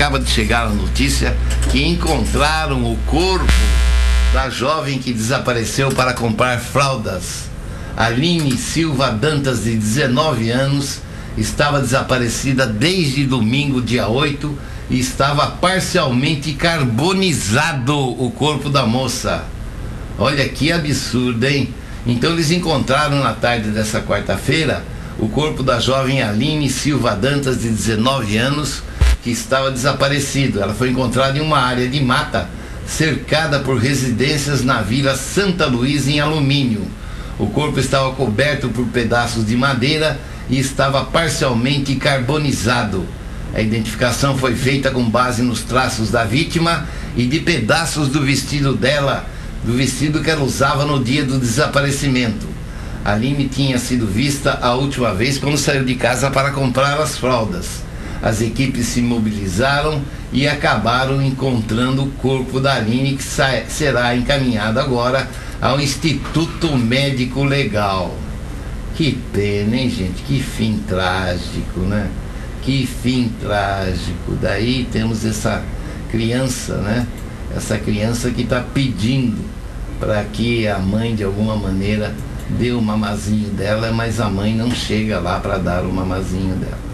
acaba 0.00 0.18
de 0.18 0.30
chegar 0.30 0.66
a 0.66 0.70
notícia 0.70 1.36
que 1.70 1.86
encontraram 1.86 2.90
o 2.90 2.96
corpo 3.04 3.52
da 4.32 4.48
jovem 4.48 4.98
que 4.98 5.12
desapareceu 5.12 5.90
para 5.90 6.14
comprar 6.14 6.58
fraldas. 6.58 7.50
Aline 7.94 8.56
Silva 8.56 9.10
Dantas, 9.10 9.64
de 9.64 9.76
19 9.76 10.50
anos, 10.50 11.00
estava 11.36 11.80
desaparecida 11.80 12.66
desde 12.66 13.26
domingo, 13.26 13.82
dia 13.82 14.08
8, 14.08 14.58
e 14.88 14.98
estava 14.98 15.48
parcialmente 15.48 16.54
carbonizado 16.54 17.94
o 17.94 18.30
corpo 18.30 18.70
da 18.70 18.86
moça. 18.86 19.44
Olha 20.18 20.48
que 20.48 20.72
absurdo, 20.72 21.44
hein? 21.44 21.74
Então 22.06 22.32
eles 22.32 22.50
encontraram 22.50 23.22
na 23.22 23.34
tarde 23.34 23.68
dessa 23.68 24.00
quarta-feira 24.00 24.82
o 25.18 25.28
corpo 25.28 25.62
da 25.62 25.78
jovem 25.78 26.22
Aline 26.22 26.70
Silva 26.70 27.14
Dantas, 27.14 27.60
de 27.60 27.68
19 27.68 28.38
anos, 28.38 28.82
que 29.22 29.30
estava 29.30 29.70
desaparecido. 29.70 30.60
Ela 30.62 30.74
foi 30.74 30.90
encontrada 30.90 31.38
em 31.38 31.40
uma 31.40 31.58
área 31.58 31.88
de 31.88 32.00
mata 32.00 32.48
cercada 32.86 33.60
por 33.60 33.76
residências 33.78 34.64
na 34.64 34.82
Vila 34.82 35.16
Santa 35.16 35.66
Luísa 35.66 36.10
em 36.10 36.20
alumínio. 36.20 36.86
O 37.38 37.46
corpo 37.46 37.78
estava 37.78 38.12
coberto 38.12 38.68
por 38.68 38.86
pedaços 38.86 39.46
de 39.46 39.56
madeira 39.56 40.20
e 40.48 40.58
estava 40.58 41.04
parcialmente 41.04 41.94
carbonizado. 41.94 43.06
A 43.54 43.60
identificação 43.60 44.36
foi 44.36 44.54
feita 44.54 44.90
com 44.90 45.08
base 45.08 45.42
nos 45.42 45.62
traços 45.62 46.10
da 46.10 46.24
vítima 46.24 46.86
e 47.16 47.26
de 47.26 47.40
pedaços 47.40 48.08
do 48.08 48.20
vestido 48.22 48.74
dela, 48.74 49.26
do 49.64 49.72
vestido 49.72 50.20
que 50.20 50.30
ela 50.30 50.44
usava 50.44 50.84
no 50.84 51.02
dia 51.02 51.24
do 51.24 51.38
desaparecimento. 51.38 52.46
Aline 53.04 53.48
tinha 53.48 53.78
sido 53.78 54.06
vista 54.06 54.58
a 54.60 54.74
última 54.74 55.14
vez 55.14 55.38
quando 55.38 55.56
saiu 55.56 55.84
de 55.84 55.94
casa 55.94 56.30
para 56.30 56.50
comprar 56.50 57.00
as 57.00 57.16
fraldas. 57.16 57.89
As 58.22 58.42
equipes 58.42 58.86
se 58.86 59.00
mobilizaram 59.00 60.02
e 60.32 60.46
acabaram 60.46 61.22
encontrando 61.22 62.04
o 62.04 62.10
corpo 62.12 62.60
da 62.60 62.74
Aline, 62.74 63.16
que 63.16 63.24
será 63.68 64.14
encaminhado 64.14 64.78
agora 64.78 65.28
ao 65.60 65.80
Instituto 65.80 66.76
Médico 66.76 67.42
Legal. 67.42 68.14
Que 68.94 69.12
pena, 69.32 69.76
hein, 69.76 69.88
gente? 69.88 70.22
Que 70.22 70.40
fim 70.40 70.82
trágico, 70.86 71.80
né? 71.80 72.10
Que 72.62 72.86
fim 72.86 73.32
trágico. 73.40 74.36
Daí 74.40 74.86
temos 74.92 75.24
essa 75.24 75.62
criança, 76.10 76.76
né? 76.76 77.06
Essa 77.56 77.78
criança 77.78 78.30
que 78.30 78.42
está 78.42 78.60
pedindo 78.60 79.42
para 79.98 80.22
que 80.24 80.68
a 80.68 80.78
mãe, 80.78 81.14
de 81.14 81.24
alguma 81.24 81.56
maneira, 81.56 82.14
dê 82.50 82.72
o 82.72 82.82
mamazinho 82.82 83.48
dela, 83.50 83.90
mas 83.92 84.20
a 84.20 84.28
mãe 84.28 84.54
não 84.54 84.70
chega 84.70 85.18
lá 85.18 85.40
para 85.40 85.56
dar 85.56 85.84
o 85.84 85.92
mamazinho 85.92 86.54
dela. 86.56 86.89